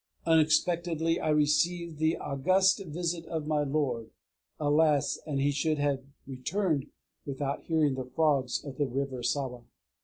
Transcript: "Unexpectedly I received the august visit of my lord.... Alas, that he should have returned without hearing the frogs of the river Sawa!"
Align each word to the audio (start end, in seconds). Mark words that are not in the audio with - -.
"Unexpectedly 0.25 1.19
I 1.19 1.29
received 1.29 1.99
the 1.99 2.17
august 2.17 2.83
visit 2.85 3.23
of 3.27 3.45
my 3.45 3.61
lord.... 3.63 4.09
Alas, 4.59 5.19
that 5.27 5.37
he 5.37 5.51
should 5.51 5.77
have 5.77 6.01
returned 6.25 6.87
without 7.23 7.65
hearing 7.65 7.93
the 7.93 8.05
frogs 8.15 8.63
of 8.65 8.79
the 8.79 8.87
river 8.87 9.21
Sawa!" 9.21 9.61